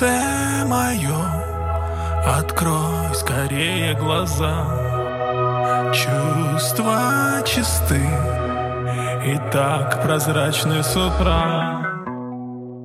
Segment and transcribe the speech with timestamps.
[0.00, 1.14] Солнце мое,
[2.38, 4.64] открой скорее глаза.
[5.92, 8.00] Чувства чисты
[9.26, 11.82] и так прозрачны с утра.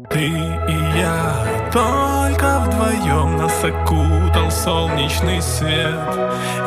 [0.10, 1.34] Ты и я
[1.72, 5.96] только вдвоем нас окутал солнечный свет.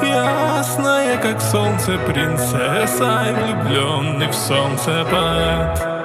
[0.02, 5.97] Ясная, как солнце, принцесса и влюбленный в солнце поэт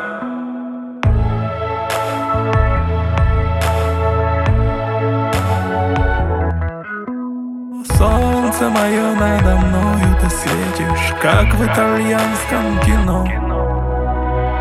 [8.53, 13.25] Солнце мое надо мною ты светишь, как в итальянском кино.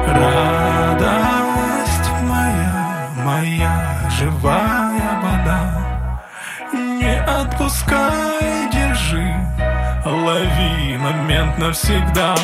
[0.07, 1.31] Радость
[2.23, 5.61] моя, моя живая вода,
[6.73, 9.35] не отпускай, держи,
[10.07, 12.35] лови момент навсегда.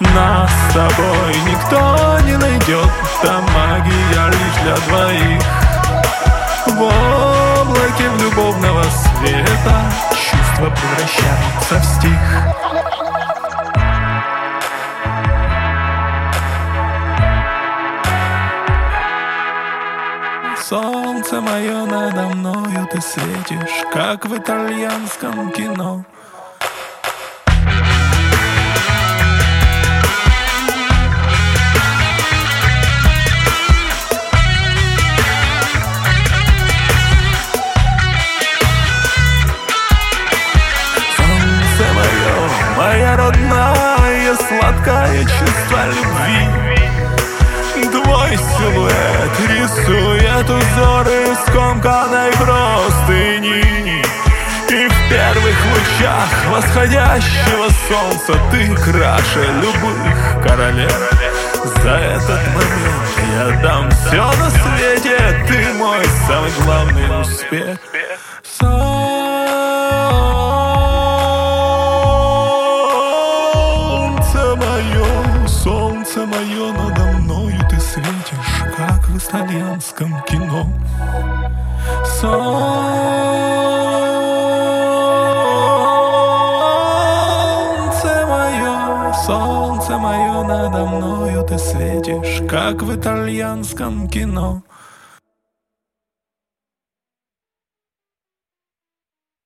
[0.00, 2.90] Нас с тобой никто не найдет,
[3.22, 4.59] там магия лишь
[10.60, 12.20] Чувства превращаются в стих
[20.58, 26.04] Солнце мое надо мною ты светишь, как в итальянском кино.
[44.50, 46.42] Сладкое чувство любви.
[47.92, 54.02] Твой силуэт рисует узоры скомканной простыни.
[54.68, 60.98] И в первых лучах восходящего солнца Ты краше любых королев.
[61.82, 64.79] За этот момент я дам все на свете
[76.12, 80.66] Солнце мое надо мною ты светишь, как в итальянском кино.
[82.04, 82.30] Солнце
[88.26, 94.62] мое, солнце мое надо мною ты светишь, как в итальянском кино.